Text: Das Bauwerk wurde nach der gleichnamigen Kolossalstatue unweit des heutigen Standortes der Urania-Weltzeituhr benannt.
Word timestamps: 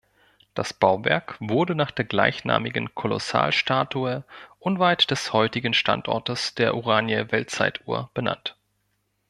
Das 0.55 0.73
Bauwerk 0.73 1.35
wurde 1.39 1.75
nach 1.75 1.91
der 1.91 2.05
gleichnamigen 2.05 2.95
Kolossalstatue 2.95 4.23
unweit 4.57 5.11
des 5.11 5.31
heutigen 5.31 5.75
Standortes 5.75 6.55
der 6.55 6.73
Urania-Weltzeituhr 6.75 8.09
benannt. 8.15 8.57